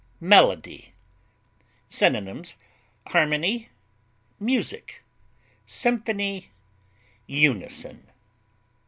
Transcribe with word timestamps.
MELODY. 0.19 0.93
Synonyms: 1.87 2.55
harmony, 3.09 3.69
music, 4.39 5.03
symphony, 5.67 6.49
unison. 7.27 8.07